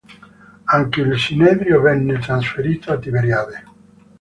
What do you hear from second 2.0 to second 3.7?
trasferito a Tiberiade.